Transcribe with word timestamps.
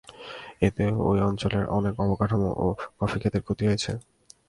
এতে 0.61 0.85
ওই 1.09 1.17
অঞ্চলের 1.21 1.65
অনেক 1.69 1.93
অবকাঠামো 1.99 2.49
ও 2.57 2.67
কফিখেতের 2.99 3.41
ক্ষতি 3.43 3.63
হয়েছে। 3.67 3.91